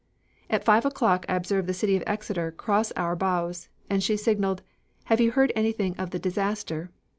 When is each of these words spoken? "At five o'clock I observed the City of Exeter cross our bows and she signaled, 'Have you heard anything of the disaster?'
"At 0.49 0.65
five 0.65 0.83
o'clock 0.83 1.27
I 1.29 1.35
observed 1.35 1.67
the 1.67 1.75
City 1.75 1.95
of 1.95 2.01
Exeter 2.07 2.49
cross 2.51 2.91
our 2.93 3.15
bows 3.15 3.69
and 3.87 4.01
she 4.01 4.17
signaled, 4.17 4.63
'Have 5.03 5.21
you 5.21 5.29
heard 5.29 5.51
anything 5.55 5.95
of 5.97 6.09
the 6.09 6.17
disaster?' 6.17 6.89